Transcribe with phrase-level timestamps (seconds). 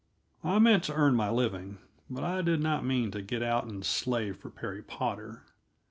[0.43, 1.77] I meant to earn my living,
[2.09, 5.43] but I did not mean to get out and slave for Perry Potter.